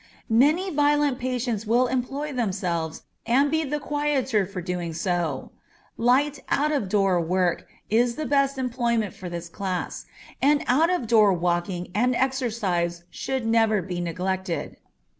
Many 0.31 0.71
violent 0.71 1.19
patients 1.19 1.67
will 1.67 1.85
employ 1.85 2.33
themselves 2.33 3.03
and 3.27 3.51
be 3.51 3.63
the 3.63 3.79
quieter 3.79 4.47
for 4.47 4.59
so 4.59 4.65
doing. 4.65 5.49
Light 5.95 6.39
out 6.49 6.71
of 6.71 6.89
door 6.89 7.21
work 7.21 7.67
is 7.87 8.15
the 8.15 8.25
best 8.25 8.57
employment 8.57 9.13
for 9.13 9.29
this 9.29 9.47
class, 9.47 10.05
and 10.41 10.63
out 10.65 10.89
of 10.89 11.05
door 11.05 11.31
walking 11.33 11.89
and 11.93 12.15
exercise 12.15 13.03
should 13.11 13.45
never 13.45 13.79
be 13.83 14.01
neglected. 14.01 14.77